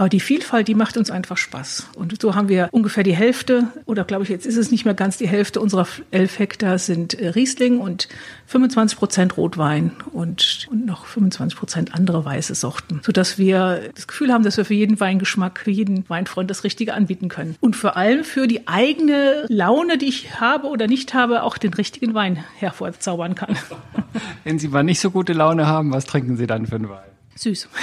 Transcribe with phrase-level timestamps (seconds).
[0.00, 1.90] Aber die Vielfalt, die macht uns einfach Spaß.
[1.94, 4.94] Und so haben wir ungefähr die Hälfte, oder glaube ich, jetzt ist es nicht mehr
[4.94, 8.08] ganz die Hälfte unserer elf Hektar sind äh, Riesling und
[8.46, 14.32] 25 Prozent Rotwein und, und noch 25 Prozent andere weiße Sorten, sodass wir das Gefühl
[14.32, 17.56] haben, dass wir für jeden Weingeschmack, für jeden Weinfreund das Richtige anbieten können.
[17.60, 21.74] Und vor allem für die eigene Laune, die ich habe oder nicht habe, auch den
[21.74, 23.54] richtigen Wein hervorzaubern kann.
[24.44, 27.10] Wenn Sie mal nicht so gute Laune haben, was trinken Sie dann für einen Wein?
[27.34, 27.68] Süß.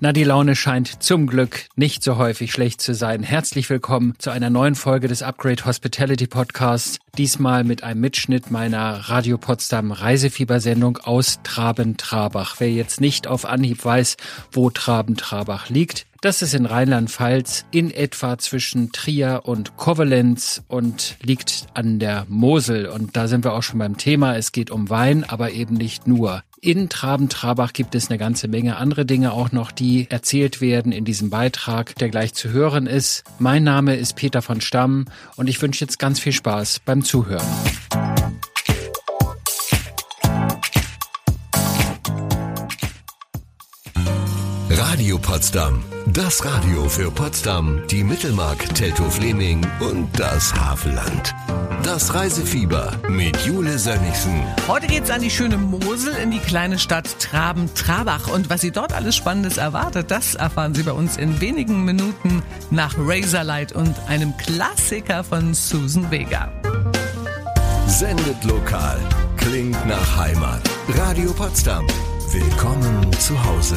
[0.00, 3.24] Na, die Laune scheint zum Glück nicht so häufig schlecht zu sein.
[3.24, 7.00] Herzlich willkommen zu einer neuen Folge des Upgrade Hospitality Podcasts.
[7.16, 12.54] Diesmal mit einem Mitschnitt meiner Radio Potsdam Reisefiebersendung aus Traben-Trabach.
[12.60, 14.18] Wer jetzt nicht auf Anhieb weiß,
[14.52, 21.66] wo Traben-Trabach liegt, das ist in Rheinland-Pfalz in etwa zwischen Trier und Koblenz und liegt
[21.74, 22.86] an der Mosel.
[22.86, 24.36] Und da sind wir auch schon beim Thema.
[24.36, 26.42] Es geht um Wein, aber eben nicht nur.
[26.60, 31.04] In Traben-Trabach gibt es eine ganze Menge andere Dinge auch noch, die erzählt werden in
[31.04, 33.22] diesem Beitrag, der gleich zu hören ist.
[33.38, 35.04] Mein Name ist Peter von Stamm
[35.36, 37.46] und ich wünsche jetzt ganz viel Spaß beim Zuhören.
[44.70, 45.84] Radio Potsdam.
[46.12, 51.34] Das Radio für Potsdam, die Mittelmark, Teltow-Fleming und das Havelland.
[51.82, 54.42] Das Reisefieber mit Jule Sönnigsen.
[54.66, 58.28] Heute geht's an die schöne Mosel in die kleine Stadt Traben-Trabach.
[58.28, 62.42] Und was Sie dort alles Spannendes erwartet, das erfahren Sie bei uns in wenigen Minuten
[62.70, 66.50] nach Razorlight und einem Klassiker von Susan Vega.
[67.86, 68.98] Sendet lokal.
[69.36, 70.62] Klingt nach Heimat.
[70.88, 71.86] Radio Potsdam.
[72.32, 73.76] Willkommen zu Hause.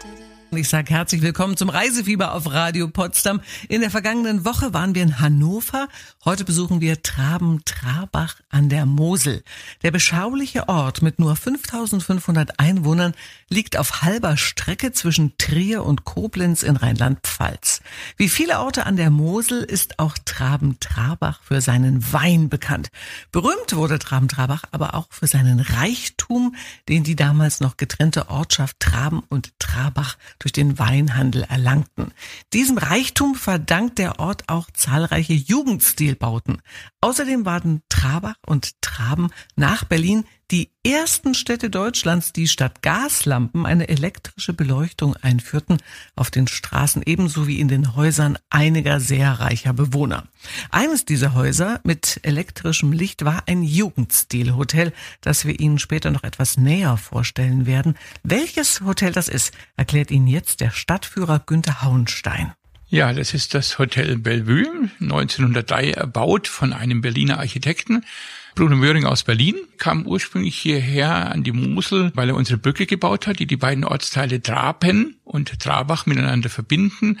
[0.53, 3.39] Ich sage herzlich willkommen zum Reisefieber auf Radio Potsdam.
[3.69, 5.87] In der vergangenen Woche waren wir in Hannover.
[6.25, 9.43] Heute besuchen wir Traben-Trabach an der Mosel.
[9.81, 13.13] Der beschauliche Ort mit nur 5500 Einwohnern
[13.47, 17.79] liegt auf halber Strecke zwischen Trier und Koblenz in Rheinland-Pfalz.
[18.17, 22.89] Wie viele Orte an der Mosel ist auch Traben-Trabach für seinen Wein bekannt.
[23.31, 26.55] Berühmt wurde Traben-Trabach aber auch für seinen Reichtum,
[26.89, 32.13] den die damals noch getrennte Ortschaft Traben und Trabach durch den Weinhandel erlangten.
[32.53, 36.61] Diesem Reichtum verdankt der Ort auch zahlreiche Jugendstilbauten.
[36.99, 43.87] Außerdem waren Trabach und Traben nach Berlin die ersten Städte Deutschlands, die statt Gaslampen eine
[43.87, 45.77] elektrische Beleuchtung einführten,
[46.15, 50.27] auf den Straßen ebenso wie in den Häusern einiger sehr reicher Bewohner.
[50.69, 54.91] Eines dieser Häuser mit elektrischem Licht war ein Jugendstilhotel,
[55.21, 57.95] das wir Ihnen später noch etwas näher vorstellen werden.
[58.23, 62.51] Welches Hotel das ist, erklärt Ihnen jetzt der Stadtführer Günther Hauenstein.
[62.89, 68.03] Ja, das ist das Hotel Bellevue, 1903 erbaut von einem Berliner Architekten.
[68.55, 73.27] Bruno Möhring aus Berlin kam ursprünglich hierher an die Mosel, weil er unsere Brücke gebaut
[73.27, 77.19] hat, die die beiden Ortsteile Drapen und Trabach miteinander verbinden.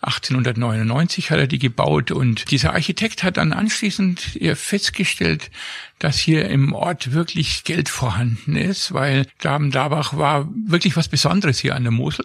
[0.00, 5.50] 1899 hat er die gebaut und dieser Architekt hat dann anschließend festgestellt,
[6.00, 11.76] dass hier im Ort wirklich Geld vorhanden ist, weil Daben-Drabach war wirklich was Besonderes hier
[11.76, 12.24] an der Mosel.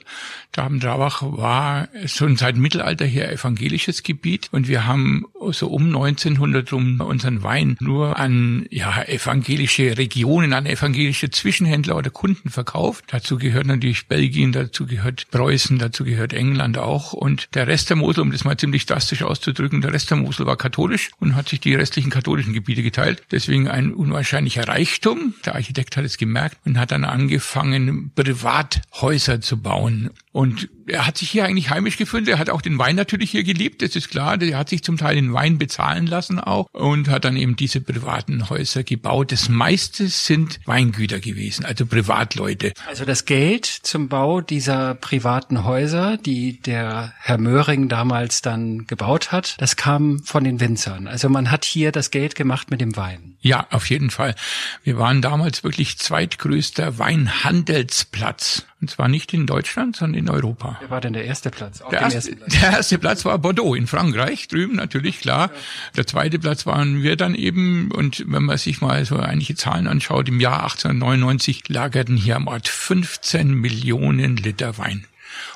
[0.53, 7.01] Daben-Drabach war schon seit Mittelalter hier evangelisches Gebiet und wir haben so um 1900 um
[7.01, 13.03] unseren Wein nur an ja, evangelische Regionen, an evangelische Zwischenhändler oder Kunden verkauft.
[13.07, 17.97] Dazu gehört natürlich Belgien, dazu gehört Preußen, dazu gehört England auch und der Rest der
[17.97, 21.49] Mosel, um das mal ziemlich drastisch auszudrücken, der Rest der Mosel war katholisch und hat
[21.49, 23.23] sich die restlichen katholischen Gebiete geteilt.
[23.31, 25.33] Deswegen ein unwahrscheinlicher Reichtum.
[25.45, 30.11] Der Architekt hat es gemerkt und hat dann angefangen, Privathäuser zu bauen.
[30.31, 32.27] Und er hat sich hier eigentlich heimisch gefühlt.
[32.27, 34.41] Er hat auch den Wein natürlich hier geliebt, das ist klar.
[34.41, 37.81] Er hat sich zum Teil den Wein bezahlen lassen auch und hat dann eben diese
[37.81, 39.31] privaten Häuser gebaut.
[39.31, 42.73] Das meiste sind Weingüter gewesen, also Privatleute.
[42.87, 49.31] Also das Geld zum Bau dieser privaten Häuser, die der Herr Möhring damals dann gebaut
[49.31, 51.07] hat, das kam von den Winzern.
[51.07, 53.37] Also man hat hier das Geld gemacht mit dem Wein.
[53.41, 54.35] Ja, auf jeden Fall.
[54.83, 58.65] Wir waren damals wirklich zweitgrößter Weinhandelsplatz.
[58.85, 60.77] Und zwar nicht in Deutschland, sondern in Europa.
[60.79, 61.81] Wer war denn der erste Platz?
[61.89, 62.53] Der erste, Platz?
[62.53, 63.25] der erste, Platz?
[63.25, 65.49] war Bordeaux in Frankreich, drüben natürlich, klar.
[65.97, 67.89] Der zweite Platz waren wir dann eben.
[67.89, 72.45] Und wenn man sich mal so einige Zahlen anschaut, im Jahr 1899 lagerten hier am
[72.45, 75.07] Ort 15 Millionen Liter Wein.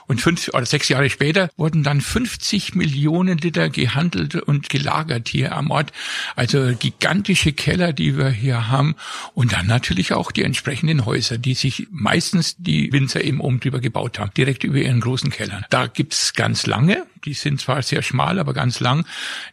[0.09, 5.55] Und fünf oder sechs Jahre später wurden dann 50 Millionen Liter gehandelt und gelagert hier
[5.55, 5.91] am Ort.
[6.35, 8.95] Also gigantische Keller, die wir hier haben.
[9.35, 13.81] Und dann natürlich auch die entsprechenden Häuser, die sich meistens die Winzer eben oben drüber
[13.81, 15.63] gebaut haben, direkt über ihren großen Kellern.
[15.69, 19.05] Da gibt's ganz lange, die sind zwar sehr schmal, aber ganz lang.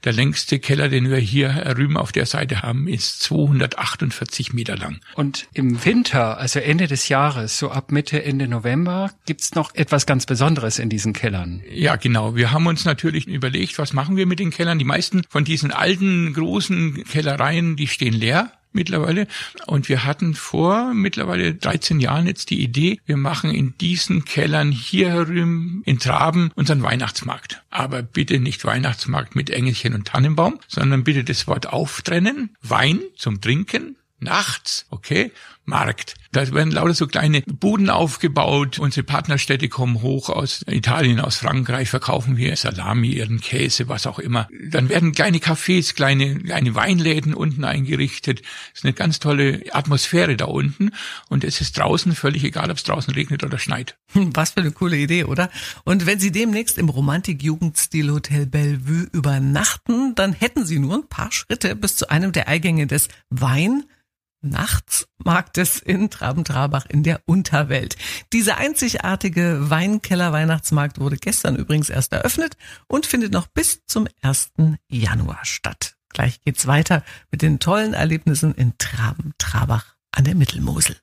[0.04, 5.00] Der längste Keller, den wir hier rüben auf der Seite haben, ist 248 Meter lang.
[5.16, 10.06] Und im Winter, also Ende des Jahres, so ab Mitte, Ende November, gibt's noch etwas
[10.06, 10.45] ganz Besonderes
[10.78, 11.62] in diesen Kellern.
[11.70, 12.36] Ja, genau.
[12.36, 14.78] Wir haben uns natürlich überlegt, was machen wir mit den Kellern.
[14.78, 19.26] Die meisten von diesen alten, großen Kellereien, die stehen leer mittlerweile.
[19.66, 24.70] Und wir hatten vor mittlerweile 13 Jahren jetzt die Idee, wir machen in diesen Kellern
[24.70, 27.62] hier herum in Traben unseren Weihnachtsmarkt.
[27.70, 32.54] Aber bitte nicht Weihnachtsmarkt mit Engelchen und Tannenbaum, sondern bitte das Wort auftrennen.
[32.62, 35.32] Wein zum Trinken, nachts, okay,
[35.66, 36.14] Markt.
[36.32, 38.78] Da werden lauter so kleine Buden aufgebaut.
[38.78, 44.18] Unsere Partnerstädte kommen hoch aus Italien, aus Frankreich, verkaufen wir Salami, ihren Käse, was auch
[44.18, 44.48] immer.
[44.70, 48.40] Dann werden kleine Cafés, kleine, kleine Weinläden unten eingerichtet.
[48.40, 50.90] Das ist eine ganz tolle Atmosphäre da unten.
[51.28, 53.96] Und es ist draußen völlig egal, ob es draußen regnet oder schneit.
[54.12, 55.50] Was für eine coole Idee, oder?
[55.84, 61.32] Und wenn Sie demnächst im Romantik-Jugendstil Hotel Bellevue übernachten, dann hätten Sie nur ein paar
[61.32, 63.84] Schritte bis zu einem der Eingänge des Wein
[64.46, 67.96] Nachtsmarktes in Traben-Trabach in der Unterwelt.
[68.32, 72.56] Dieser einzigartige Weinkeller-Weihnachtsmarkt wurde gestern übrigens erst eröffnet
[72.86, 74.52] und findet noch bis zum 1.
[74.88, 75.96] Januar statt.
[76.08, 80.96] Gleich geht's weiter mit den tollen Erlebnissen in Traben-Trabach an der Mittelmosel.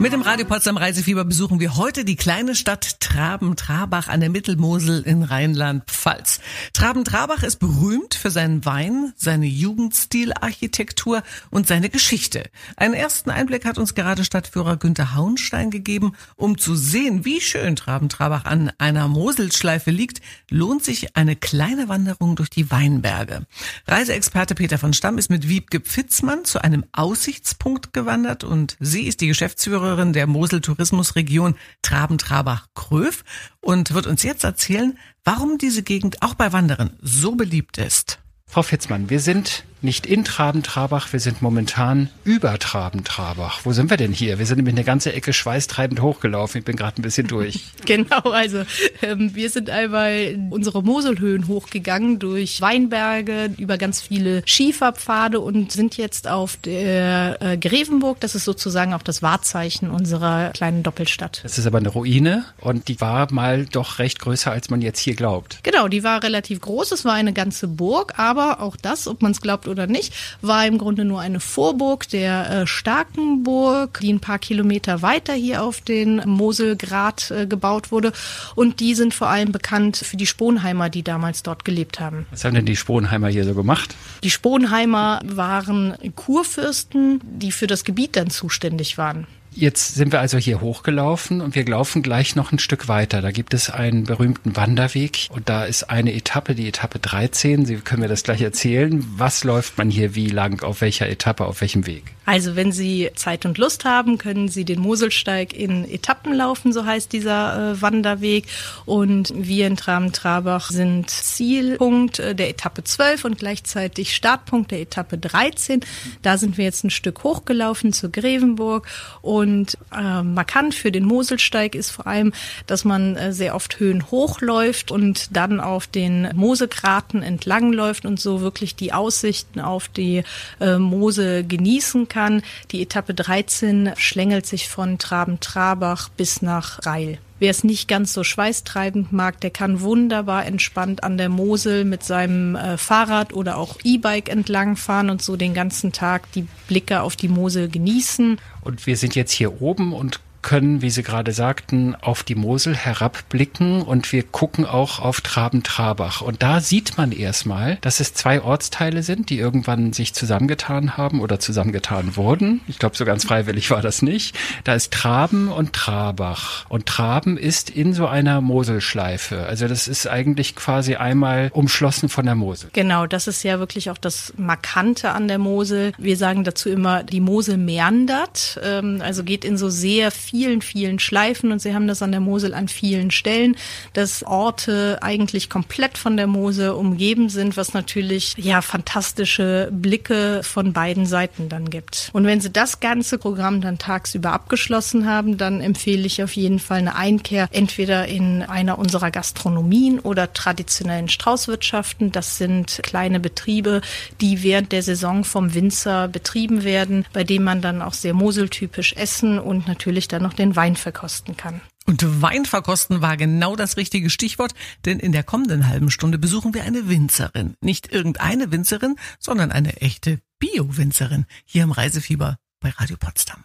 [0.00, 5.02] Mit dem Radio Potsdam Reisefieber besuchen wir heute die kleine Stadt Traben-Trabach an der Mittelmosel
[5.02, 6.40] in Rheinland-Pfalz.
[6.72, 12.42] Traben-Trabach ist berühmt für seinen Wein, seine Jugendstilarchitektur und seine Geschichte.
[12.76, 16.16] Einen ersten Einblick hat uns gerade Stadtführer Günther Hauenstein gegeben.
[16.34, 20.20] Um zu sehen, wie schön Traben-Trabach an einer Moselschleife liegt,
[20.50, 23.46] lohnt sich eine kleine Wanderung durch die Weinberge.
[23.86, 29.20] Reiseexperte Peter von Stamm ist mit Wiebke Pfitzmann zu einem Aussichtspunkt gewandert und sie ist
[29.20, 33.22] die Geschäftsführerin Geschäftsführerin der Mosel Tourismusregion Traben-Trabach-Kröv
[33.60, 38.18] und wird uns jetzt erzählen, warum diese Gegend auch bei Wanderern so beliebt ist.
[38.46, 43.60] Frau Fitzmann, wir sind nicht in Traben-Trabach, wir sind momentan über Traben-Trabach.
[43.64, 44.38] Wo sind wir denn hier?
[44.38, 46.60] Wir sind nämlich eine ganze Ecke schweißtreibend hochgelaufen.
[46.60, 47.60] Ich bin gerade ein bisschen durch.
[47.84, 48.64] genau, also
[49.02, 55.96] ähm, wir sind einmal unsere Moselhöhen hochgegangen durch Weinberge, über ganz viele Schieferpfade und sind
[55.96, 58.20] jetzt auf der äh, Grevenburg.
[58.20, 61.40] Das ist sozusagen auch das Wahrzeichen unserer kleinen Doppelstadt.
[61.42, 65.00] Das ist aber eine Ruine und die war mal doch recht größer, als man jetzt
[65.00, 65.58] hier glaubt.
[65.62, 66.92] Genau, die war relativ groß.
[66.92, 70.66] Es war eine ganze Burg, aber auch das, ob man es glaubt oder nicht, war
[70.66, 75.80] im Grunde nur eine Vorburg der äh, Starkenburg, die ein paar Kilometer weiter hier auf
[75.80, 78.12] den Moselgrat äh, gebaut wurde.
[78.54, 82.26] Und die sind vor allem bekannt für die Sponheimer, die damals dort gelebt haben.
[82.30, 83.94] Was haben denn die Sponheimer hier so gemacht?
[84.22, 89.26] Die Sponheimer waren Kurfürsten, die für das Gebiet dann zuständig waren.
[89.56, 93.22] Jetzt sind wir also hier hochgelaufen und wir laufen gleich noch ein Stück weiter.
[93.22, 97.64] Da gibt es einen berühmten Wanderweg und da ist eine Etappe, die Etappe 13.
[97.64, 99.04] Sie können mir das gleich erzählen.
[99.16, 102.02] Was läuft man hier wie lang, auf welcher Etappe, auf welchem Weg?
[102.26, 106.84] Also wenn Sie Zeit und Lust haben, können Sie den Moselsteig in Etappen laufen, so
[106.84, 108.46] heißt dieser äh, Wanderweg.
[108.86, 115.16] Und wir in Traben-Trabach sind Zielpunkt äh, der Etappe 12 und gleichzeitig Startpunkt der Etappe
[115.16, 115.80] 13.
[116.22, 118.88] Da sind wir jetzt ein Stück hochgelaufen zur Grevenburg
[119.20, 122.32] und und äh, markant für den Moselsteig ist vor allem,
[122.66, 128.40] dass man äh, sehr oft Höhen hochläuft und dann auf den Mosegraten entlangläuft und so
[128.40, 130.24] wirklich die Aussichten auf die
[130.60, 132.42] äh, Mose genießen kann.
[132.72, 137.18] Die Etappe 13 schlängelt sich von Traben-Trabach bis nach Reil.
[137.40, 142.04] Wer es nicht ganz so schweißtreibend mag, der kann wunderbar entspannt an der Mosel mit
[142.04, 147.16] seinem äh, Fahrrad oder auch E-Bike entlangfahren und so den ganzen Tag die Blicke auf
[147.16, 148.38] die Mosel genießen.
[148.62, 152.76] Und wir sind jetzt hier oben und können, wie Sie gerade sagten, auf die Mosel
[152.76, 156.20] herabblicken und wir gucken auch auf Traben-Trabach.
[156.20, 161.20] Und da sieht man erstmal, dass es zwei Ortsteile sind, die irgendwann sich zusammengetan haben
[161.20, 162.60] oder zusammengetan wurden.
[162.68, 164.36] Ich glaube, so ganz freiwillig war das nicht.
[164.64, 166.66] Da ist Traben und Trabach.
[166.68, 169.46] Und Traben ist in so einer Moselschleife.
[169.46, 172.68] Also das ist eigentlich quasi einmal umschlossen von der Mosel.
[172.74, 175.92] Genau, das ist ja wirklich auch das Markante an der Mosel.
[175.96, 180.62] Wir sagen dazu immer, die Mosel meandert, ähm, also geht in so sehr viel vielen,
[180.62, 183.54] vielen Schleifen und Sie haben das an der Mosel an vielen Stellen,
[183.92, 190.72] dass Orte eigentlich komplett von der Mosel umgeben sind, was natürlich ja fantastische Blicke von
[190.72, 192.10] beiden Seiten dann gibt.
[192.12, 196.58] Und wenn Sie das ganze Programm dann tagsüber abgeschlossen haben, dann empfehle ich auf jeden
[196.58, 202.10] Fall eine Einkehr entweder in einer unserer Gastronomien oder traditionellen Straußwirtschaften.
[202.10, 203.82] Das sind kleine Betriebe,
[204.20, 208.94] die während der Saison vom Winzer betrieben werden, bei denen man dann auch sehr moseltypisch
[208.94, 211.60] essen und natürlich dann noch den Wein verkosten kann.
[211.86, 214.54] Und Wein verkosten war genau das richtige Stichwort,
[214.84, 217.54] denn in der kommenden halben Stunde besuchen wir eine Winzerin.
[217.60, 223.44] Nicht irgendeine Winzerin, sondern eine echte Bio-Winzerin hier im Reisefieber bei Radio Potsdam.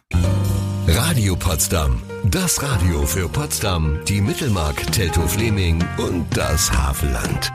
[0.96, 2.02] Radio Potsdam.
[2.24, 7.52] Das Radio für Potsdam, die Mittelmark, Teltow-Fleming und das Havelland.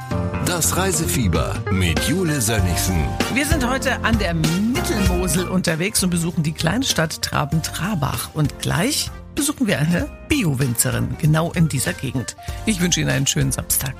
[0.46, 3.04] Das Reisefieber mit Jule Sönnigsen.
[3.34, 8.30] Wir sind heute an der Mittelmosel unterwegs und besuchen die kleine Stadt Traben-Trabach.
[8.34, 12.36] Und gleich besuchen wir eine Bio-Winzerin genau in dieser Gegend.
[12.66, 13.94] Ich wünsche Ihnen einen schönen Samstag.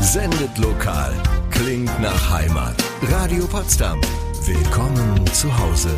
[0.00, 1.12] Sendet lokal.
[1.50, 2.76] Klingt nach Heimat.
[3.02, 4.00] Radio Potsdam.
[4.44, 5.90] Willkommen zu Hause.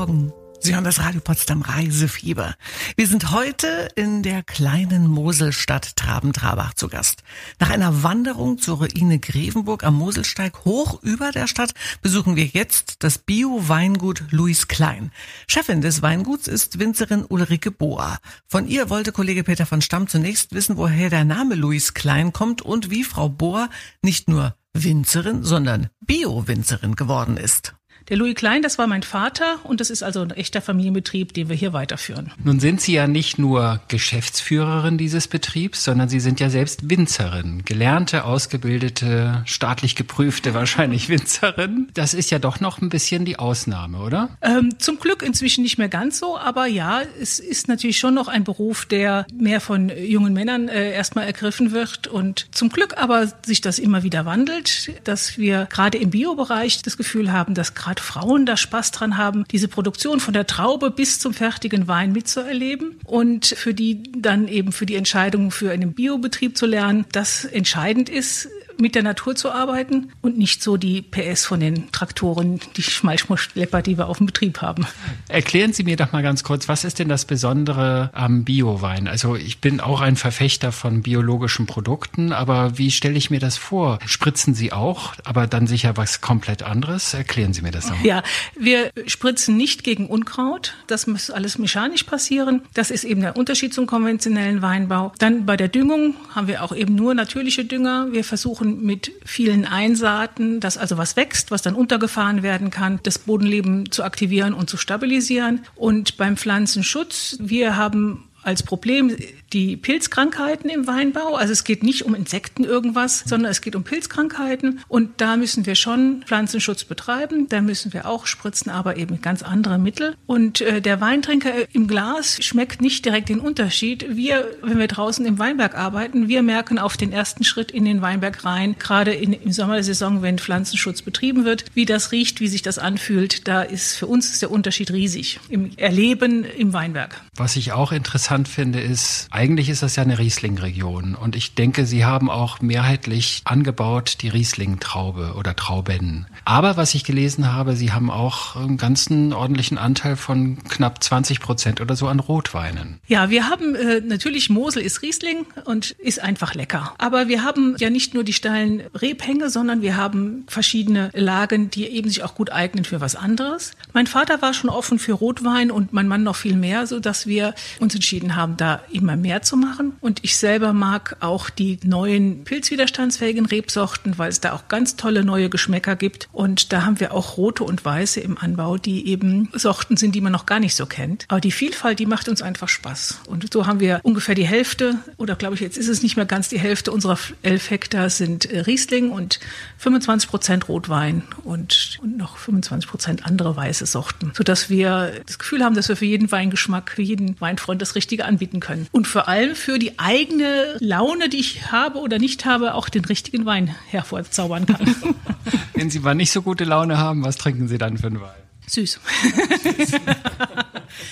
[0.00, 0.32] Morgen.
[0.60, 2.54] Sie hören das Radio Potsdam Reisefieber.
[2.96, 7.22] Wir sind heute in der kleinen Moselstadt Traben-Trabach zu Gast.
[7.58, 13.04] Nach einer Wanderung zur Ruine Grevenburg am Moselsteig hoch über der Stadt besuchen wir jetzt
[13.04, 15.12] das Bio-Weingut Louis Klein.
[15.46, 18.16] Chefin des Weinguts ist Winzerin Ulrike Boa.
[18.46, 22.62] Von ihr wollte Kollege Peter von Stamm zunächst wissen, woher der Name Louis Klein kommt
[22.62, 23.68] und wie Frau Boa
[24.00, 27.74] nicht nur Winzerin, sondern Bio-Winzerin geworden ist.
[28.10, 31.48] Der Louis Klein, das war mein Vater und das ist also ein echter Familienbetrieb, den
[31.48, 32.32] wir hier weiterführen.
[32.42, 37.64] Nun sind Sie ja nicht nur Geschäftsführerin dieses Betriebs, sondern Sie sind ja selbst Winzerin.
[37.64, 41.86] Gelernte, ausgebildete, staatlich geprüfte wahrscheinlich Winzerin.
[41.94, 44.30] Das ist ja doch noch ein bisschen die Ausnahme, oder?
[44.40, 48.26] Ähm, zum Glück inzwischen nicht mehr ganz so, aber ja, es ist natürlich schon noch
[48.26, 53.32] ein Beruf, der mehr von jungen Männern äh, erstmal ergriffen wird und zum Glück aber
[53.46, 57.99] sich das immer wieder wandelt, dass wir gerade im Biobereich das Gefühl haben, dass gerade
[58.00, 63.00] Frauen da Spaß dran haben, diese Produktion von der Traube bis zum fertigen Wein mitzuerleben
[63.04, 68.08] und für die dann eben für die Entscheidung für einen Biobetrieb zu lernen, das entscheidend
[68.08, 68.48] ist,
[68.80, 73.82] mit der Natur zu arbeiten und nicht so die PS von den Traktoren, die Schmalschmuschlepper,
[73.82, 74.86] die wir auf dem Betrieb haben.
[75.28, 79.08] Erklären Sie mir doch mal ganz kurz, was ist denn das Besondere am Biowein?
[79.08, 83.56] Also ich bin auch ein Verfechter von biologischen Produkten, aber wie stelle ich mir das
[83.56, 83.98] vor?
[84.06, 87.14] Spritzen Sie auch, aber dann sicher was komplett anderes?
[87.14, 88.06] Erklären Sie mir das nochmal.
[88.06, 88.22] Ja,
[88.58, 90.74] wir spritzen nicht gegen Unkraut.
[90.86, 92.62] Das muss alles mechanisch passieren.
[92.74, 95.12] Das ist eben der Unterschied zum konventionellen Weinbau.
[95.18, 98.08] Dann bei der Düngung haben wir auch eben nur natürliche Dünger.
[98.12, 103.18] Wir versuchen mit vielen Einsaaten, dass also was wächst, was dann untergefahren werden kann, das
[103.18, 105.60] Bodenleben zu aktivieren und zu stabilisieren.
[105.74, 109.16] Und beim Pflanzenschutz, wir haben als Problem
[109.52, 111.34] die Pilzkrankheiten im Weinbau.
[111.34, 114.80] Also es geht nicht um Insekten irgendwas, sondern es geht um Pilzkrankheiten.
[114.88, 117.48] Und da müssen wir schon Pflanzenschutz betreiben.
[117.48, 120.14] Da müssen wir auch spritzen, aber eben ganz anderen Mitteln.
[120.26, 124.06] Und äh, der Weintrinker im Glas schmeckt nicht direkt den Unterschied.
[124.16, 128.02] Wir, wenn wir draußen im Weinberg arbeiten, wir merken auf den ersten Schritt in den
[128.02, 132.62] Weinberg rein, gerade in, im Sommersaison, wenn Pflanzenschutz betrieben wird, wie das riecht, wie sich
[132.62, 133.48] das anfühlt.
[133.48, 137.20] Da ist für uns ist der Unterschied riesig im Erleben im Weinberg.
[137.36, 141.84] Was ich auch interessant finde, ist, eigentlich ist das ja eine Riesling-Region und ich denke,
[141.84, 146.26] Sie haben auch mehrheitlich angebaut die Riesling-Traube oder Trauben.
[146.44, 151.40] Aber was ich gelesen habe, Sie haben auch einen ganzen ordentlichen Anteil von knapp 20
[151.40, 153.00] Prozent oder so an Rotweinen.
[153.06, 156.94] Ja, wir haben äh, natürlich Mosel ist Riesling und ist einfach lecker.
[156.98, 161.86] Aber wir haben ja nicht nur die steilen Rebhänge, sondern wir haben verschiedene Lagen, die
[161.86, 163.72] eben sich auch gut eignen für was anderes.
[163.92, 167.26] Mein Vater war schon offen für Rotwein und mein Mann noch viel mehr, so dass
[167.26, 169.92] wir uns entschieden haben, da immer mehr zu machen.
[170.00, 175.24] Und ich selber mag auch die neuen pilzwiderstandsfähigen Rebsorten, weil es da auch ganz tolle
[175.24, 176.28] neue Geschmäcker gibt.
[176.32, 180.20] Und da haben wir auch rote und weiße im Anbau, die eben Sorten sind, die
[180.20, 181.24] man noch gar nicht so kennt.
[181.28, 183.20] Aber die Vielfalt, die macht uns einfach Spaß.
[183.26, 186.26] Und so haben wir ungefähr die Hälfte, oder glaube ich, jetzt ist es nicht mehr
[186.26, 189.40] ganz die Hälfte unserer elf Hektar sind Riesling und
[189.78, 195.64] 25 Prozent Rotwein und, und noch 25 Prozent andere weiße Sorten, sodass wir das Gefühl
[195.64, 198.86] haben, dass wir für jeden Weingeschmack, für jeden Weinfreund das Richtige anbieten können.
[198.92, 203.04] Und vor allem für die eigene Laune, die ich habe oder nicht habe, auch den
[203.04, 204.94] richtigen Wein hervorzaubern kann.
[205.74, 208.30] Wenn Sie mal nicht so gute Laune haben, was trinken Sie dann für einen Wein?
[208.66, 209.00] Süß.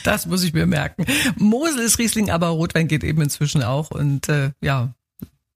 [0.05, 1.05] Das muss ich mir merken.
[1.37, 3.90] Mosel ist Riesling, aber Rotwein geht eben inzwischen auch.
[3.90, 4.95] Und äh, ja,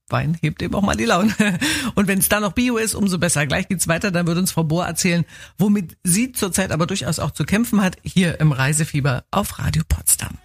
[0.09, 1.35] Wein hebt eben auch mal die Laune.
[1.95, 3.47] Und wenn es dann noch Bio ist, umso besser.
[3.47, 5.25] Gleich geht's weiter, dann wird uns Frau Bohr erzählen,
[5.59, 10.39] womit sie zurzeit aber durchaus auch zu kämpfen hat, hier im Reisefieber auf Radio Potsdam.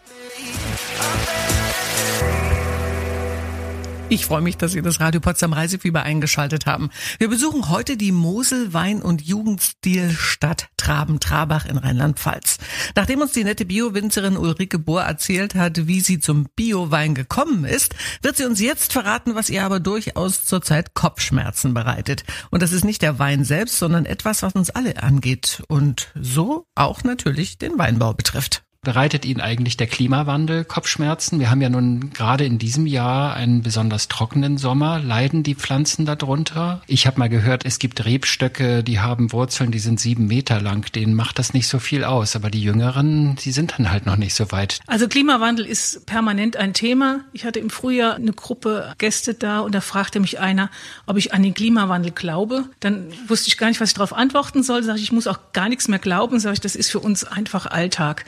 [4.10, 6.90] Ich freue mich, dass Sie das Radio Potsdam Reisefieber eingeschaltet haben.
[7.20, 12.58] Wir besuchen heute die Mosel Wein- und Jugendstilstadt Traben-Trabach in Rheinland-Pfalz.
[12.96, 17.96] Nachdem uns die nette Bio-Winzerin Ulrike Bohr erzählt hat, wie sie zum Bio-Wein gekommen ist,
[18.22, 22.24] wird sie uns jetzt verraten, was ihr aber durchaus zurzeit Kopfschmerzen bereitet.
[22.50, 26.66] Und das ist nicht der Wein selbst, sondern etwas, was uns alle angeht und so
[26.76, 31.42] auch natürlich den Weinbau betrifft bereitet Ihnen eigentlich der Klimawandel Kopfschmerzen?
[31.42, 35.00] Wir haben ja nun gerade in diesem Jahr einen besonders trockenen Sommer.
[35.00, 36.82] Leiden die Pflanzen darunter?
[36.88, 40.90] Ich habe mal gehört, es gibt Rebstöcke, die haben Wurzeln, die sind sieben Meter lang.
[40.94, 42.38] Denen macht das nicht so viel aus.
[42.38, 44.80] Aber die Jüngeren, die sind dann halt noch nicht so weit.
[44.88, 47.26] Also Klimawandel ist permanent ein Thema.
[47.34, 50.72] Ich hatte im Frühjahr eine Gruppe Gäste da und da fragte mich einer,
[51.08, 52.64] ob ich an den Klimawandel glaube.
[52.80, 54.82] Dann wusste ich gar nicht, was ich darauf antworten soll.
[54.82, 56.40] Sag ich, ich muss auch gar nichts mehr glauben.
[56.40, 58.24] Sag ich, das ist für uns einfach Alltag.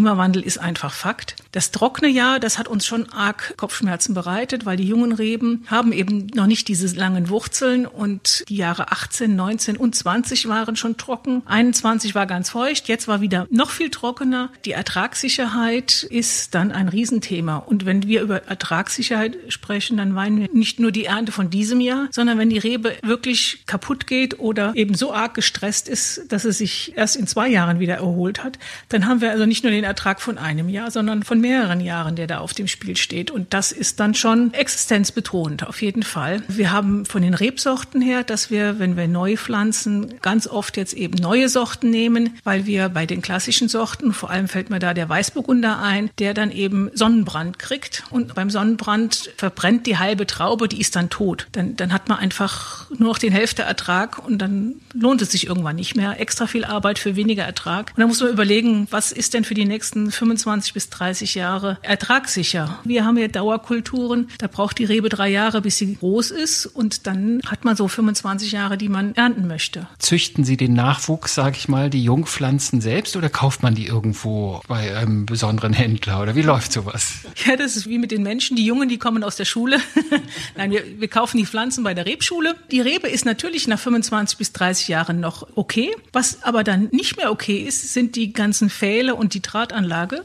[0.00, 1.36] Klimawandel ist einfach Fakt.
[1.52, 5.92] Das trockene Jahr, das hat uns schon arg Kopfschmerzen bereitet, weil die jungen Reben haben
[5.92, 10.96] eben noch nicht diese langen Wurzeln und die Jahre 18, 19 und 20 waren schon
[10.96, 11.42] trocken.
[11.46, 14.50] 21 war ganz feucht, jetzt war wieder noch viel trockener.
[14.64, 17.56] Die Ertragssicherheit ist dann ein Riesenthema.
[17.56, 21.80] Und wenn wir über Ertragssicherheit sprechen, dann meinen wir nicht nur die Ernte von diesem
[21.80, 26.44] Jahr, sondern wenn die Rebe wirklich kaputt geht oder eben so arg gestresst ist, dass
[26.44, 29.72] es sich erst in zwei Jahren wieder erholt hat, dann haben wir also nicht nur
[29.72, 33.30] den Ertrag von einem Jahr, sondern von mehreren Jahren, der da auf dem Spiel steht.
[33.30, 36.42] Und das ist dann schon existenzbedrohend, auf jeden Fall.
[36.48, 40.94] Wir haben von den Rebsorten her, dass wir, wenn wir neu pflanzen, ganz oft jetzt
[40.94, 44.94] eben neue Sorten nehmen, weil wir bei den klassischen Sorten, vor allem fällt mir da
[44.94, 48.04] der Weißburgunder ein, der dann eben Sonnenbrand kriegt.
[48.10, 51.48] Und beim Sonnenbrand verbrennt die halbe Traube, die ist dann tot.
[51.52, 55.46] Dann, dann hat man einfach nur noch den Hälfte Ertrag und dann lohnt es sich
[55.46, 56.20] irgendwann nicht mehr.
[56.20, 57.90] Extra viel Arbeit für weniger Ertrag.
[57.90, 61.29] Und dann muss man überlegen, was ist denn für die nächste nächsten 25 bis 30
[61.34, 62.78] Jahre ertragssicher.
[62.84, 67.06] Wir haben ja Dauerkulturen, da braucht die Rebe drei Jahre, bis sie groß ist und
[67.06, 69.86] dann hat man so 25 Jahre, die man ernten möchte.
[69.98, 74.60] Züchten Sie den Nachwuchs, sage ich mal, die Jungpflanzen selbst oder kauft man die irgendwo
[74.68, 77.20] bei einem besonderen Händler oder wie läuft sowas?
[77.46, 78.56] Ja, das ist wie mit den Menschen.
[78.56, 79.78] Die Jungen, die kommen aus der Schule.
[80.56, 82.54] Nein, wir, wir kaufen die Pflanzen bei der Rebschule.
[82.70, 85.94] Die Rebe ist natürlich nach 25 bis 30 Jahren noch okay.
[86.12, 90.24] Was aber dann nicht mehr okay ist, sind die ganzen Pfähle und die Draht Privatanlage,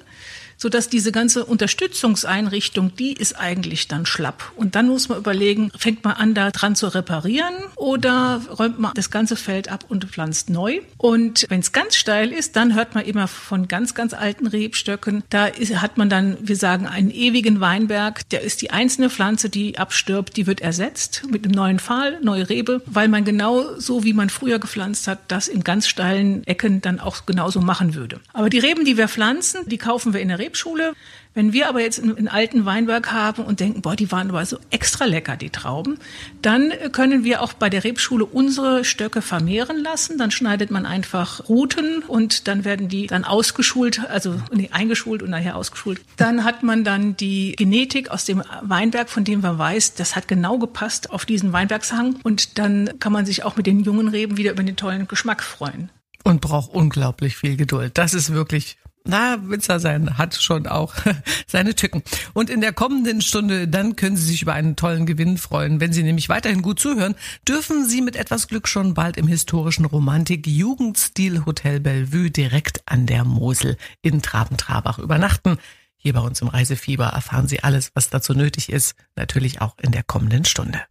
[0.65, 4.51] sodass diese ganze Unterstützungseinrichtung, die ist eigentlich dann schlapp.
[4.55, 8.91] Und dann muss man überlegen, fängt man an, da dran zu reparieren oder räumt man
[8.95, 10.79] das ganze Feld ab und pflanzt neu.
[10.97, 15.23] Und wenn es ganz steil ist, dann hört man immer von ganz, ganz alten Rebstöcken.
[15.29, 18.27] Da ist, hat man dann, wir sagen, einen ewigen Weinberg.
[18.29, 22.49] Der ist die einzelne Pflanze, die abstirbt, die wird ersetzt mit einem neuen Pfahl, neue
[22.49, 26.81] Rebe, weil man genau so, wie man früher gepflanzt hat, das in ganz steilen Ecken
[26.81, 28.19] dann auch genauso machen würde.
[28.33, 30.93] Aber die Reben, die wir pflanzen, die kaufen wir in der Rebschule.
[31.33, 34.57] Wenn wir aber jetzt einen alten Weinberg haben und denken, boah, die waren aber so
[34.69, 35.99] extra lecker, die Trauben,
[36.41, 40.17] dann können wir auch bei der Rebschule unsere Stöcke vermehren lassen.
[40.17, 45.29] Dann schneidet man einfach Ruten und dann werden die dann ausgeschult, also nee, eingeschult und
[45.29, 45.99] nachher ausgeschult.
[46.15, 50.29] Dann hat man dann die Genetik aus dem Weinberg, von dem man weiß, das hat
[50.29, 54.37] genau gepasst auf diesen Weinbergshang und dann kann man sich auch mit den jungen Reben
[54.37, 55.89] wieder über den tollen Geschmack freuen.
[56.23, 57.97] Und braucht unglaublich viel Geduld.
[57.97, 60.93] Das ist wirklich na, Winzer sein hat schon auch
[61.47, 62.03] seine Tücken.
[62.33, 65.79] Und in der kommenden Stunde, dann können Sie sich über einen tollen Gewinn freuen.
[65.79, 67.15] Wenn Sie nämlich weiterhin gut zuhören,
[67.47, 73.05] dürfen Sie mit etwas Glück schon bald im historischen Romantik Jugendstil Hotel Bellevue direkt an
[73.05, 75.57] der Mosel in Traben-Trabach übernachten.
[75.97, 79.91] Hier bei uns im Reisefieber erfahren Sie alles, was dazu nötig ist, natürlich auch in
[79.91, 80.81] der kommenden Stunde.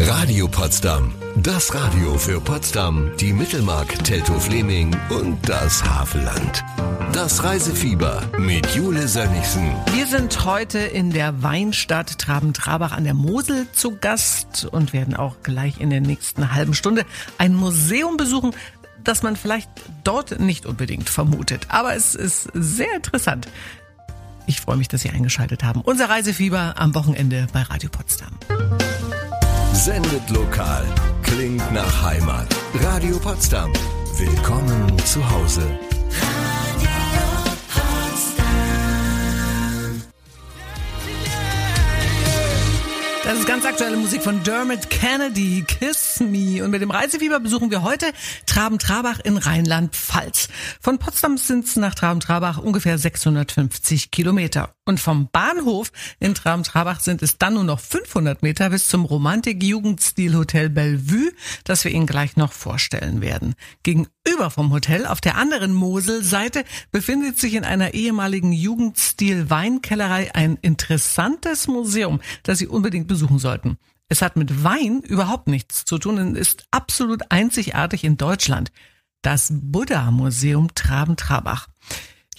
[0.00, 1.12] Radio Potsdam.
[1.42, 6.64] Das Radio für Potsdam, die Mittelmark, Teltow-Fleming und das Havelland.
[7.12, 9.74] Das Reisefieber mit Jule Sönnigsen.
[9.92, 15.42] Wir sind heute in der Weinstadt Traben-Trabach an der Mosel zu Gast und werden auch
[15.42, 17.04] gleich in der nächsten halben Stunde
[17.36, 18.52] ein Museum besuchen,
[19.02, 19.68] das man vielleicht
[20.04, 21.66] dort nicht unbedingt vermutet.
[21.70, 23.48] Aber es ist sehr interessant.
[24.46, 25.80] Ich freue mich, dass Sie eingeschaltet haben.
[25.80, 28.30] Unser Reisefieber am Wochenende bei Radio Potsdam.
[29.78, 30.84] Sendet lokal.
[31.22, 32.48] Klingt nach Heimat.
[32.82, 33.72] Radio Potsdam.
[34.16, 35.62] Willkommen zu Hause.
[43.28, 46.64] Das ist ganz aktuelle Musik von Dermot Kennedy, Kiss Me.
[46.64, 48.06] Und mit dem Reisefieber besuchen wir heute
[48.46, 50.48] Traben-Trabach in Rheinland-Pfalz.
[50.80, 54.72] Von Potsdam sind es nach Traben-Trabach ungefähr 650 Kilometer.
[54.86, 60.70] Und vom Bahnhof in Traben-Trabach sind es dann nur noch 500 Meter bis zum Romantik-Jugendstil-Hotel
[60.70, 61.30] Bellevue,
[61.64, 63.56] das wir Ihnen gleich noch vorstellen werden.
[64.28, 71.66] Gegenüber vom Hotel auf der anderen Moselseite befindet sich in einer ehemaligen Jugendstil-Weinkellerei ein interessantes
[71.66, 73.78] Museum, das Sie unbedingt besuchen sollten.
[74.10, 78.70] Es hat mit Wein überhaupt nichts zu tun und ist absolut einzigartig in Deutschland.
[79.22, 81.68] Das Buddha-Museum Traben-Trabach.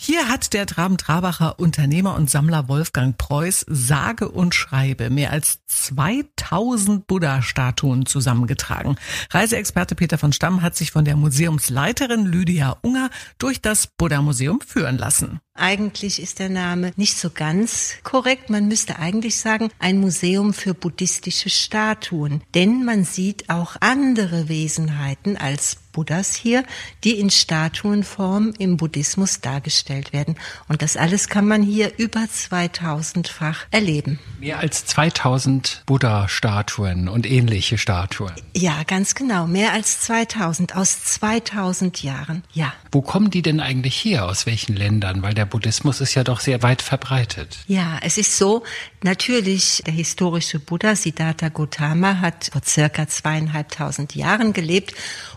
[0.02, 7.06] Hier hat der Traben-Trabacher Unternehmer und Sammler Wolfgang Preuß sage und schreibe mehr als 2000
[7.06, 8.96] Buddha-Statuen zusammengetragen.
[9.30, 13.10] Reiseexperte Peter von Stamm hat sich von der Museumsleiterin Lydia Unger
[13.40, 15.42] durch das Buddha-Museum führen lassen.
[15.60, 18.50] Eigentlich ist der Name nicht so ganz korrekt.
[18.50, 22.42] Man müsste eigentlich sagen, ein Museum für buddhistische Statuen.
[22.56, 26.64] Denn man sieht auch andere Wesenheiten als Buddhas hier,
[27.04, 30.36] die in Statuenform im Buddhismus dargestellt werden.
[30.68, 34.20] Und das alles kann man hier über 2000-fach erleben.
[34.40, 38.32] Mehr als 2000 Buddha-Statuen und ähnliche Statuen.
[38.56, 39.48] Ja, ganz genau.
[39.48, 42.44] Mehr als 2000 aus 2000 Jahren.
[42.54, 42.72] Ja.
[42.92, 44.26] Wo kommen die denn eigentlich her?
[44.26, 45.22] Aus welchen Ländern?
[45.22, 47.60] Weil der Buddhismus ist ja doch sehr weit verbreitet.
[47.68, 48.64] Ja, es ist so,
[49.04, 54.94] natürlich, der historische Buddha Siddhartha Gautama hat vor circa zweieinhalbtausend Jahren gelebt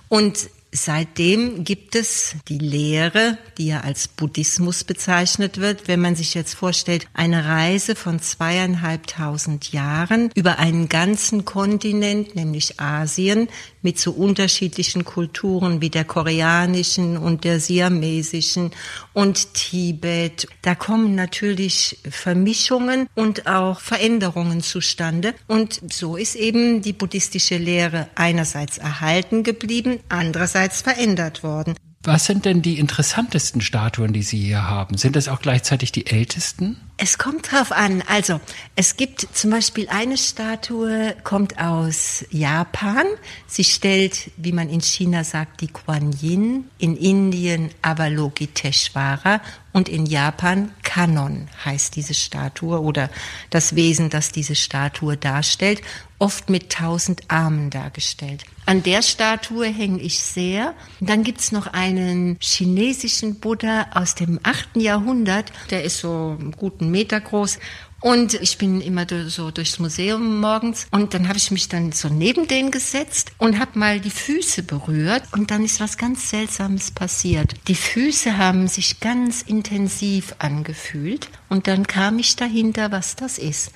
[0.09, 5.87] und Seitdem gibt es die Lehre, die ja als Buddhismus bezeichnet wird.
[5.87, 12.80] Wenn man sich jetzt vorstellt, eine Reise von zweieinhalbtausend Jahren über einen ganzen Kontinent, nämlich
[12.80, 13.48] Asien,
[13.82, 18.70] mit so unterschiedlichen Kulturen wie der koreanischen und der siamesischen
[19.12, 20.46] und Tibet.
[20.62, 25.35] Da kommen natürlich Vermischungen und auch Veränderungen zustande.
[25.48, 31.75] Und so ist eben die buddhistische Lehre einerseits erhalten geblieben, andererseits bereits verändert worden.
[32.05, 34.96] Was sind denn die interessantesten Statuen, die Sie hier haben?
[34.96, 36.77] Sind das auch gleichzeitig die ältesten?
[36.96, 38.03] Es kommt drauf an.
[38.09, 38.40] Also,
[38.75, 43.07] es gibt zum Beispiel eine Statue, kommt aus Japan.
[43.46, 49.40] Sie stellt, wie man in China sagt, die Kuan Yin, in Indien Avalokiteshvara
[49.72, 53.11] und in Japan Kanon heißt diese Statue oder
[53.51, 55.83] das Wesen, das diese Statue darstellt,
[56.18, 58.44] oft mit tausend Armen dargestellt.
[58.64, 60.75] An der Statue hänge ich sehr.
[61.01, 66.90] dann gibt's noch einen chinesischen Buddha aus dem achten Jahrhundert, der ist so einen guten
[66.90, 67.59] Meter groß
[68.03, 72.09] und ich bin immer so durchs Museum morgens und dann habe ich mich dann so
[72.09, 76.90] neben den gesetzt und habe mal die Füße berührt und dann ist was ganz Seltsames
[76.90, 77.55] passiert.
[77.68, 83.70] Die Füße haben sich ganz intensiv angefühlt und dann kam ich dahinter, was das ist.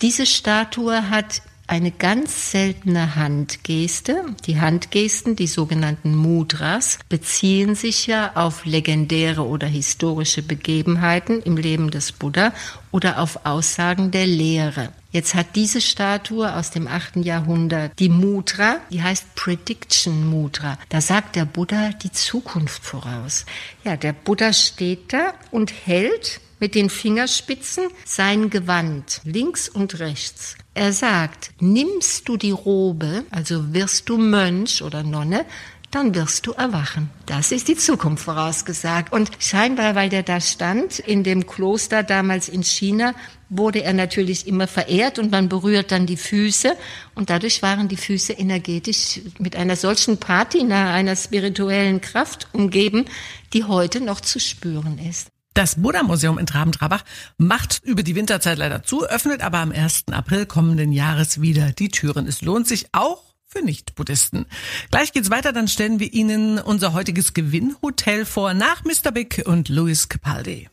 [0.00, 4.24] Diese Statue hat eine ganz seltene Handgeste.
[4.46, 11.90] Die Handgesten, die sogenannten Mudras, beziehen sich ja auf legendäre oder historische Begebenheiten im Leben
[11.90, 12.52] des Buddha
[12.90, 14.92] oder auf Aussagen der Lehre.
[15.10, 20.78] Jetzt hat diese Statue aus dem achten Jahrhundert die Mudra, die heißt Prediction Mudra.
[20.88, 23.46] Da sagt der Buddha die Zukunft voraus.
[23.84, 30.56] Ja, der Buddha steht da und hält mit den Fingerspitzen sein Gewand links und rechts.
[30.78, 35.44] Er sagt, nimmst du die Robe, also wirst du Mönch oder Nonne,
[35.90, 37.10] dann wirst du erwachen.
[37.26, 39.12] Das ist die Zukunft vorausgesagt.
[39.12, 43.16] Und scheinbar, weil der da stand, in dem Kloster damals in China,
[43.48, 46.76] wurde er natürlich immer verehrt und man berührt dann die Füße
[47.16, 53.06] und dadurch waren die Füße energetisch mit einer solchen Patina, einer spirituellen Kraft umgeben,
[53.52, 55.26] die heute noch zu spüren ist.
[55.54, 57.02] Das Buddha-Museum in Traben-Trabach
[57.36, 60.04] macht über die Winterzeit leider zu, öffnet aber am 1.
[60.12, 62.26] April kommenden Jahres wieder die Türen.
[62.26, 64.46] Es lohnt sich auch für Nicht-Buddhisten.
[64.90, 69.10] Gleich geht's weiter, dann stellen wir Ihnen unser heutiges Gewinnhotel vor nach Mr.
[69.10, 70.68] Big und Louis Capaldi.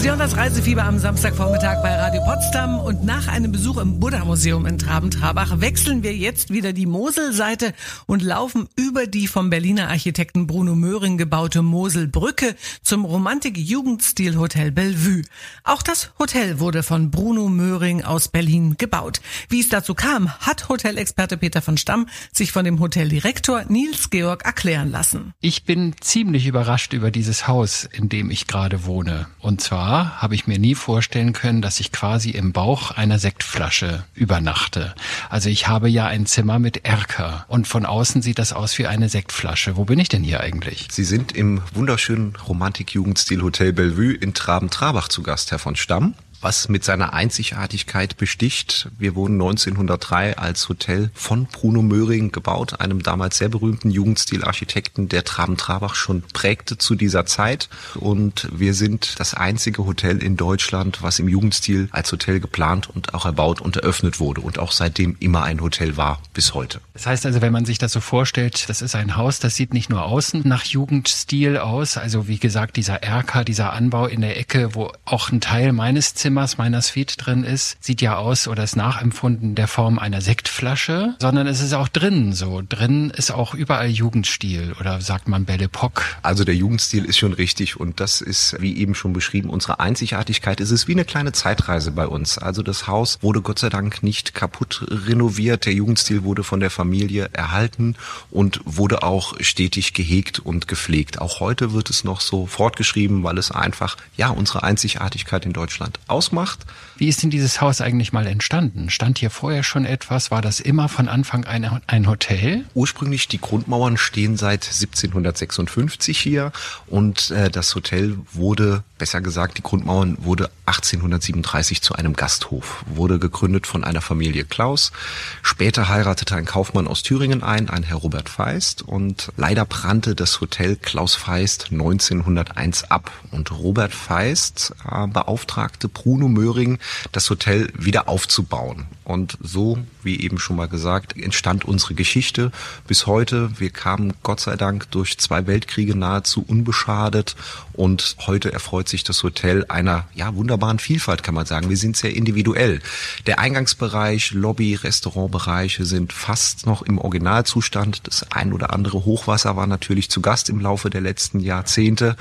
[0.00, 4.64] Sie hören das Reisefieber am Samstagvormittag bei Radio Potsdam und nach einem Besuch im Buddha-Museum
[4.64, 7.74] in Traben-Trabach wechseln wir jetzt wieder die Moselseite
[8.06, 15.20] und laufen über die vom Berliner Architekten Bruno Möhring gebaute Moselbrücke zum Romantik-Jugendstil-Hotel Bellevue.
[15.64, 19.20] Auch das Hotel wurde von Bruno Möhring aus Berlin gebaut.
[19.50, 24.46] Wie es dazu kam, hat Hotelexperte Peter von Stamm sich von dem Hoteldirektor Nils Georg
[24.46, 25.34] erklären lassen.
[25.42, 29.26] Ich bin ziemlich überrascht über dieses Haus, in dem ich gerade wohne.
[29.40, 33.18] Und zwar war, habe ich mir nie vorstellen können, dass ich quasi im Bauch einer
[33.18, 34.94] Sektflasche übernachte.
[35.28, 38.86] Also ich habe ja ein Zimmer mit Erker und von außen sieht das aus wie
[38.86, 39.76] eine Sektflasche.
[39.76, 40.88] Wo bin ich denn hier eigentlich?
[40.90, 46.68] Sie sind im wunderschönen Romantik-Jugendstil Hotel Bellevue in Traben-Trabach zu Gast, Herr von Stamm was
[46.68, 48.88] mit seiner Einzigartigkeit besticht.
[48.98, 55.24] Wir wurden 1903 als Hotel von Bruno Möhring gebaut, einem damals sehr berühmten Jugendstilarchitekten, der
[55.24, 57.68] Traben-Trabach schon prägte zu dieser Zeit.
[57.94, 63.14] Und wir sind das einzige Hotel in Deutschland, was im Jugendstil als Hotel geplant und
[63.14, 66.80] auch erbaut und eröffnet wurde und auch seitdem immer ein Hotel war bis heute.
[66.94, 69.74] Das heißt also, wenn man sich das so vorstellt, das ist ein Haus, das sieht
[69.74, 74.38] nicht nur außen nach Jugendstil aus, also wie gesagt, dieser Erker, dieser Anbau in der
[74.38, 78.46] Ecke, wo auch ein Teil meines Zimmers Zimmers meiner Suite drin ist, sieht ja aus
[78.46, 82.62] oder ist nachempfunden der Form einer Sektflasche, sondern es ist auch drinnen so.
[82.68, 86.04] Drin ist auch überall Jugendstil oder sagt man Belle Epoque.
[86.22, 90.60] Also der Jugendstil ist schon richtig und das ist, wie eben schon beschrieben, unsere Einzigartigkeit.
[90.60, 92.38] Es ist wie eine kleine Zeitreise bei uns.
[92.38, 95.66] Also das Haus wurde Gott sei Dank nicht kaputt renoviert.
[95.66, 97.96] Der Jugendstil wurde von der Familie erhalten
[98.30, 101.20] und wurde auch stetig gehegt und gepflegt.
[101.20, 105.98] Auch heute wird es noch so fortgeschrieben, weil es einfach, ja, unsere Einzigartigkeit in Deutschland
[106.06, 106.60] aus ausmacht.
[107.00, 108.90] Wie ist denn dieses Haus eigentlich mal entstanden?
[108.90, 110.30] Stand hier vorher schon etwas?
[110.30, 112.66] War das immer von Anfang ein, ein Hotel?
[112.74, 116.52] Ursprünglich die Grundmauern stehen seit 1756 hier
[116.88, 123.18] und äh, das Hotel wurde, besser gesagt, die Grundmauern wurde 1837 zu einem Gasthof, wurde
[123.18, 124.92] gegründet von einer Familie Klaus.
[125.40, 130.42] Später heiratete ein Kaufmann aus Thüringen ein, ein Herr Robert Feist und leider brannte das
[130.42, 136.78] Hotel Klaus Feist 1901 ab und Robert Feist äh, beauftragte Bruno Möhring,
[137.12, 138.86] das Hotel wieder aufzubauen.
[139.04, 142.52] Und so, wie eben schon mal gesagt, entstand unsere Geschichte
[142.86, 143.50] bis heute.
[143.58, 147.34] Wir kamen Gott sei Dank durch zwei Weltkriege nahezu unbeschadet
[147.72, 151.70] und heute erfreut sich das Hotel einer ja wunderbaren Vielfalt, kann man sagen.
[151.70, 152.80] Wir sind sehr individuell.
[153.26, 158.06] Der Eingangsbereich, Lobby, Restaurantbereiche sind fast noch im Originalzustand.
[158.06, 162.16] Das ein oder andere Hochwasser war natürlich zu Gast im Laufe der letzten Jahrzehnte.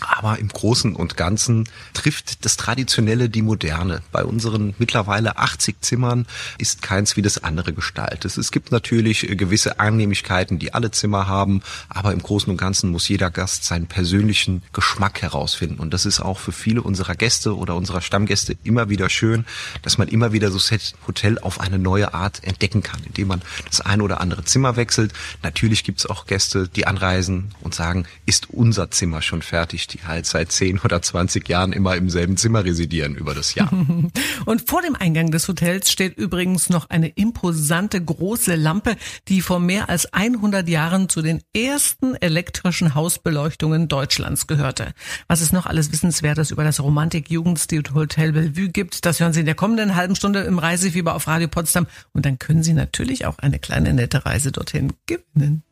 [0.00, 4.02] Aber im Großen und Ganzen trifft das Traditionelle die Moderne.
[4.12, 6.26] Bei unseren mittlerweile 80 Zimmern
[6.58, 8.36] ist keins wie das andere gestaltet.
[8.36, 13.08] Es gibt natürlich gewisse Annehmlichkeiten, die alle Zimmer haben, aber im Großen und Ganzen muss
[13.08, 15.80] jeder Gast seinen persönlichen Geschmack herausfinden.
[15.80, 19.44] Und das ist auch für viele unserer Gäste oder unserer Stammgäste immer wieder schön,
[19.82, 23.42] dass man immer wieder so Set Hotel auf eine neue Art entdecken kann, indem man
[23.66, 25.12] das eine oder andere Zimmer wechselt.
[25.42, 29.88] Natürlich gibt es auch Gäste, die anreisen und sagen, ist unser Zimmer schon fertig?
[29.88, 33.70] die halt seit 10 oder 20 Jahren immer im selben Zimmer residieren über das Jahr.
[34.46, 38.96] Und vor dem Eingang des Hotels steht übrigens noch eine imposante große Lampe,
[39.28, 44.92] die vor mehr als 100 Jahren zu den ersten elektrischen Hausbeleuchtungen Deutschlands gehörte.
[45.26, 49.46] Was es noch alles Wissenswertes über das Romantik-Jugendstil Hotel Bellevue gibt, das hören Sie in
[49.46, 51.86] der kommenden halben Stunde im Reisefieber auf Radio Potsdam.
[52.12, 55.62] Und dann können Sie natürlich auch eine kleine nette Reise dorthin gewinnen.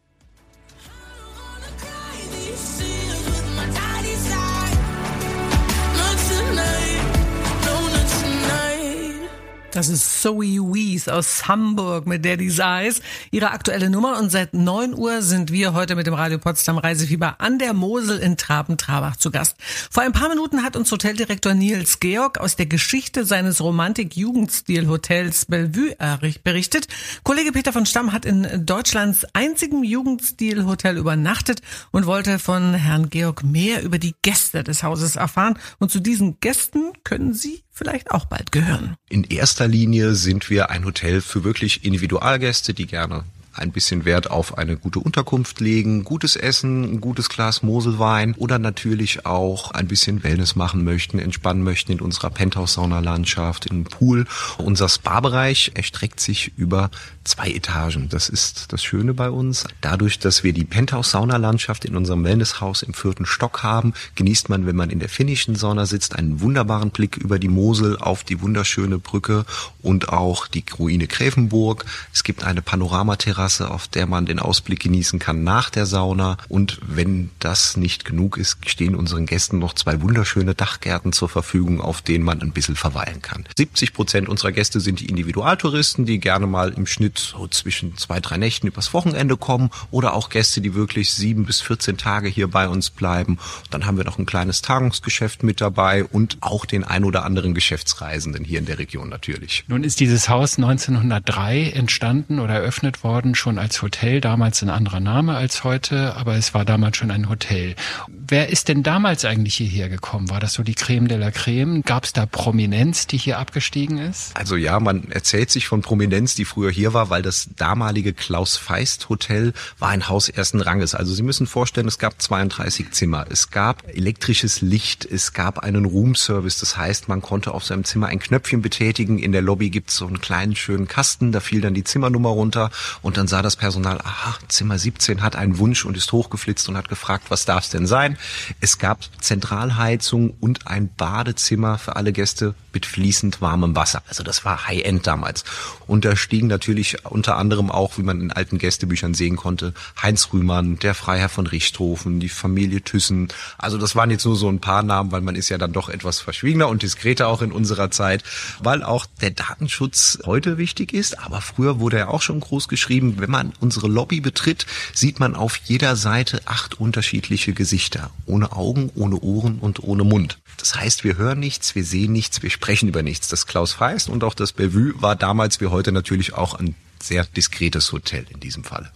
[9.76, 13.02] Das ist Zoe Wees aus Hamburg mit Daddy's Eyes.
[13.30, 17.42] Ihre aktuelle Nummer und seit 9 Uhr sind wir heute mit dem Radio Potsdam Reisefieber
[17.42, 19.56] an der Mosel in Traben-Trabach zu Gast.
[19.90, 25.94] Vor ein paar Minuten hat uns Hoteldirektor Nils Georg aus der Geschichte seines Romantik-Jugendstil-Hotels Bellevue
[26.42, 26.88] berichtet.
[27.22, 31.60] Kollege Peter von Stamm hat in Deutschlands einzigem Jugendstil-Hotel übernachtet
[31.90, 35.58] und wollte von Herrn Georg mehr über die Gäste des Hauses erfahren.
[35.78, 38.96] Und zu diesen Gästen können Sie vielleicht auch bald gehören.
[39.08, 43.24] In erster Linie sind wir ein Hotel für wirklich Individualgäste, die gerne
[43.58, 48.58] ein bisschen Wert auf eine gute Unterkunft legen, gutes Essen, ein gutes Glas Moselwein oder
[48.58, 54.26] natürlich auch ein bisschen Wellness machen möchten, entspannen möchten in unserer Penthouse-Saunalandschaft, im Pool.
[54.58, 56.90] Unser Spa-Bereich erstreckt sich über
[57.24, 58.08] zwei Etagen.
[58.08, 59.64] Das ist das Schöne bei uns.
[59.80, 64.76] Dadurch, dass wir die Penthouse-Saunalandschaft in unserem Wellnesshaus im vierten Stock haben, genießt man, wenn
[64.76, 68.98] man in der finnischen Sauna sitzt, einen wunderbaren Blick über die Mosel auf die wunderschöne
[68.98, 69.44] Brücke
[69.82, 71.84] und auch die Ruine Gräfenburg.
[72.12, 76.36] Es gibt eine Panoramaterrasse Terrasse, auf der man den Ausblick genießen kann nach der Sauna.
[76.48, 81.80] Und wenn das nicht genug ist, stehen unseren Gästen noch zwei wunderschöne Dachgärten zur Verfügung,
[81.80, 83.44] auf denen man ein bisschen verweilen kann.
[83.56, 88.18] 70 Prozent unserer Gäste sind die Individualtouristen, die gerne mal im Schnitt so zwischen zwei,
[88.18, 92.48] drei Nächten übers Wochenende kommen oder auch Gäste, die wirklich sieben bis 14 Tage hier
[92.48, 93.38] bei uns bleiben.
[93.70, 97.54] Dann haben wir noch ein kleines Tagungsgeschäft mit dabei und auch den ein oder anderen
[97.54, 99.64] Geschäftsreisenden hier in der Region natürlich.
[99.68, 105.00] Nun ist dieses Haus 1903 entstanden oder eröffnet worden schon als Hotel, damals ein anderer
[105.00, 107.74] Name als heute, aber es war damals schon ein Hotel.
[108.08, 110.30] Wer ist denn damals eigentlich hierher gekommen?
[110.30, 111.82] War das so die Creme de la Creme?
[111.82, 114.36] Gab es da Prominenz, die hier abgestiegen ist?
[114.36, 118.56] Also ja, man erzählt sich von Prominenz, die früher hier war, weil das damalige Klaus
[118.56, 120.94] Feist Hotel war ein Haus ersten Ranges.
[120.94, 125.84] Also Sie müssen vorstellen, es gab 32 Zimmer, es gab elektrisches Licht, es gab einen
[125.84, 126.58] Roomservice.
[126.58, 129.18] Das heißt, man konnte auf seinem Zimmer ein Knöpfchen betätigen.
[129.18, 132.30] In der Lobby gibt es so einen kleinen schönen Kasten, da fiel dann die Zimmernummer
[132.30, 132.70] runter
[133.02, 136.76] und dann sah das Personal, aha, Zimmer 17 hat einen Wunsch und ist hochgeflitzt und
[136.76, 138.18] hat gefragt, was darf es denn sein?
[138.60, 144.02] Es gab Zentralheizung und ein Badezimmer für alle Gäste mit fließend warmem Wasser.
[144.06, 145.44] Also das war High-End damals.
[145.86, 150.28] Und da stiegen natürlich unter anderem auch, wie man in alten Gästebüchern sehen konnte, Heinz
[150.32, 153.28] Rühmann, der Freiherr von Richthofen, die Familie Thyssen.
[153.56, 155.88] Also das waren jetzt nur so ein paar Namen, weil man ist ja dann doch
[155.88, 158.22] etwas verschwiegener und diskreter auch in unserer Zeit,
[158.62, 161.18] weil auch der Datenschutz heute wichtig ist.
[161.20, 163.15] Aber früher wurde er auch schon groß geschrieben.
[163.20, 168.10] Wenn man unsere Lobby betritt, sieht man auf jeder Seite acht unterschiedliche Gesichter.
[168.26, 170.38] Ohne Augen, ohne Ohren und ohne Mund.
[170.58, 173.28] Das heißt, wir hören nichts, wir sehen nichts, wir sprechen über nichts.
[173.28, 177.24] Das Klaus Feist und auch das Bellevue war damals wie heute natürlich auch ein sehr
[177.24, 178.90] diskretes Hotel in diesem Falle.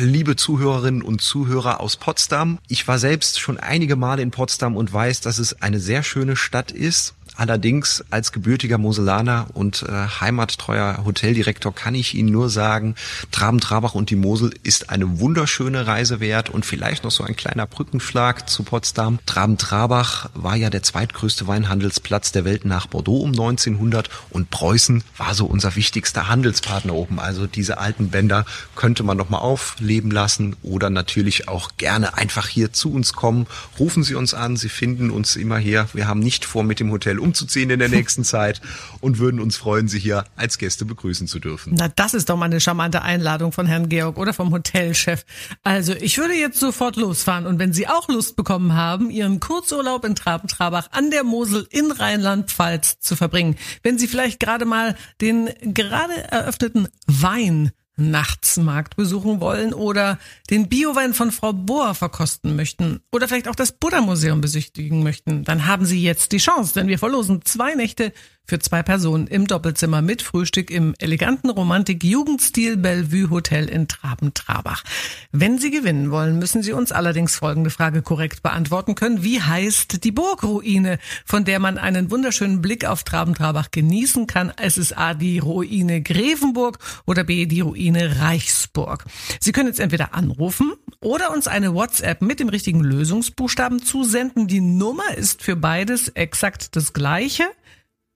[0.00, 4.92] Liebe Zuhörerinnen und Zuhörer aus Potsdam, ich war selbst schon einige Male in Potsdam und
[4.92, 11.04] weiß, dass es eine sehr schöne Stadt ist Allerdings als gebürtiger Moselaner und äh, heimattreuer
[11.04, 12.94] Hoteldirektor kann ich Ihnen nur sagen,
[13.32, 17.66] Traben-Trabach und die Mosel ist eine wunderschöne Reise wert und vielleicht noch so ein kleiner
[17.66, 19.18] Brückenschlag zu Potsdam.
[19.26, 25.34] Traben-Trabach war ja der zweitgrößte Weinhandelsplatz der Welt nach Bordeaux um 1900 und Preußen war
[25.34, 27.18] so unser wichtigster Handelspartner oben.
[27.18, 28.44] Also diese alten Bänder
[28.76, 33.48] könnte man noch mal aufleben lassen oder natürlich auch gerne einfach hier zu uns kommen.
[33.80, 35.88] Rufen Sie uns an, Sie finden uns immer hier.
[35.94, 38.60] Wir haben nicht vor, mit dem Hotel umzuziehen in der nächsten Zeit
[39.00, 41.74] und würden uns freuen, Sie hier als Gäste begrüßen zu dürfen.
[41.76, 45.24] Na, das ist doch mal eine charmante Einladung von Herrn Georg oder vom Hotelchef.
[45.62, 50.04] Also, ich würde jetzt sofort losfahren und wenn Sie auch Lust bekommen haben, Ihren Kurzurlaub
[50.04, 55.48] in Traben-Trabach an der Mosel in Rheinland-Pfalz zu verbringen, wenn Sie vielleicht gerade mal den
[55.62, 60.18] gerade eröffneten Wein Nachtsmarkt besuchen wollen oder
[60.50, 65.44] den Biowein von Frau Bohr verkosten möchten oder vielleicht auch das Buddha Museum besichtigen möchten,
[65.44, 68.12] dann haben Sie jetzt die Chance, denn wir verlosen zwei Nächte
[68.46, 74.84] für zwei Personen im Doppelzimmer mit Frühstück im eleganten Romantik-Jugendstil Bellevue Hotel in Traben-Trabach.
[75.32, 79.22] Wenn Sie gewinnen wollen, müssen Sie uns allerdings folgende Frage korrekt beantworten können.
[79.22, 84.52] Wie heißt die Burgruine, von der man einen wunderschönen Blick auf Traben-Trabach genießen kann?
[84.56, 89.04] Es ist A, die Ruine Grevenburg oder B, die Ruine Reichsburg.
[89.40, 94.48] Sie können jetzt entweder anrufen oder uns eine WhatsApp mit dem richtigen Lösungsbuchstaben zusenden.
[94.48, 97.44] Die Nummer ist für beides exakt das gleiche.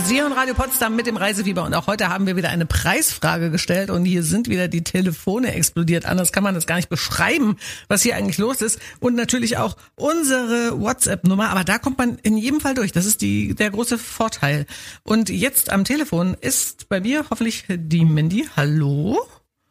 [0.00, 3.50] Sie und Radio Potsdam mit dem Reisefieber und auch heute haben wir wieder eine Preisfrage
[3.50, 6.06] gestellt und hier sind wieder die Telefone explodiert.
[6.06, 7.56] Anders kann man das gar nicht beschreiben,
[7.88, 12.36] was hier eigentlich los ist und natürlich auch unsere WhatsApp-Nummer, aber da kommt man in
[12.36, 12.92] jedem Fall durch.
[12.92, 14.66] Das ist die, der große Vorteil.
[15.02, 18.48] Und jetzt am Telefon ist bei mir hoffentlich die Mandy.
[18.56, 19.18] Hallo?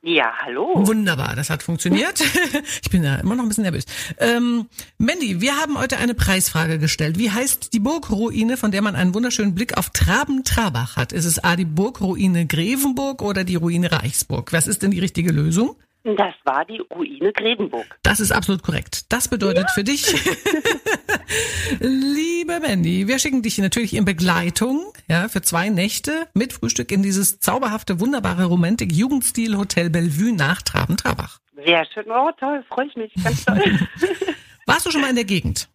[0.03, 0.87] Ja, hallo.
[0.87, 2.23] Wunderbar, das hat funktioniert.
[2.81, 3.85] ich bin ja immer noch ein bisschen nervös.
[4.17, 7.19] Ähm, Mandy, wir haben heute eine Preisfrage gestellt.
[7.19, 11.11] Wie heißt die Burgruine, von der man einen wunderschönen Blick auf Traben-Trabach hat?
[11.11, 14.51] Ist es A, die Burgruine Grevenburg oder die Ruine Reichsburg?
[14.53, 15.75] Was ist denn die richtige Lösung?
[16.03, 17.85] Das war die Ruine Grevenburg.
[18.01, 19.11] Das ist absolut korrekt.
[19.11, 19.73] Das bedeutet ja.
[19.73, 20.05] für dich,
[21.79, 27.03] liebe Mandy, wir schicken dich natürlich in Begleitung, ja, für zwei Nächte mit Frühstück in
[27.03, 31.39] dieses zauberhafte, wunderbare Romantik-Jugendstil Hotel Bellevue nach Traben-Trabach.
[31.65, 32.05] Sehr schön.
[32.09, 33.13] Oh, toll, freue ich mich.
[33.23, 33.61] Ganz toll.
[34.65, 35.69] Warst du schon mal in der Gegend?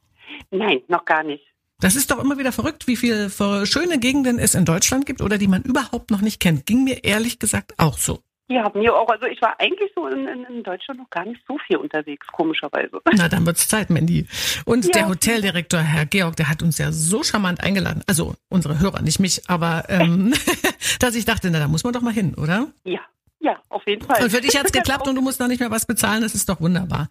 [0.50, 1.44] Nein, noch gar nicht.
[1.80, 3.30] Das ist doch immer wieder verrückt, wie viele
[3.66, 6.66] schöne Gegenden es in Deutschland gibt oder die man überhaupt noch nicht kennt.
[6.66, 8.20] Ging mir ehrlich gesagt auch so.
[8.48, 9.08] Ja, mir auch.
[9.08, 13.00] Also ich war eigentlich so in, in, Deutschland noch gar nicht so viel unterwegs, komischerweise.
[13.14, 14.26] Na, dann wird's Zeit, Mandy.
[14.64, 14.92] Und ja.
[14.92, 18.02] der Hoteldirektor, Herr Georg, der hat uns ja so charmant eingeladen.
[18.06, 20.32] Also unsere Hörer, nicht mich, aber ähm,
[21.00, 22.68] dass ich dachte, na, da muss man doch mal hin, oder?
[22.84, 23.00] Ja,
[23.40, 24.22] ja, auf jeden Fall.
[24.22, 26.48] Und für dich hat's geklappt und du musst noch nicht mehr was bezahlen, das ist
[26.48, 27.08] doch wunderbar.